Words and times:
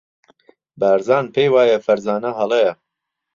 بارزان 0.79 1.25
پێی 1.33 1.49
وایە 1.53 1.77
فەرزانە 1.85 2.31
هەڵەیە. 2.39 2.73